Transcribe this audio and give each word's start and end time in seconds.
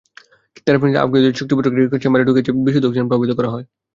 Therapy 0.57 0.85
নিতে 0.85 1.01
আগ্রহীদের 1.03 1.35
চাপযুক্ত 1.39 1.65
একটি 1.79 2.03
চেম্বারে 2.03 2.27
ঢুকিয়ে 2.27 2.63
বিশুদ্ধ 2.65 2.85
অক্সিজেন 2.87 3.09
প্রবাহিত 3.09 3.31
করা 3.37 3.53
হয়। 3.53 3.65